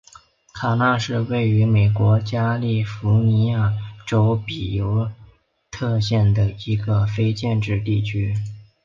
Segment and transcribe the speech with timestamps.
[0.55, 3.71] 卡纳是位于美国加利福尼亚
[4.07, 5.11] 州比尤
[5.69, 8.35] 特县的一个非建制地区。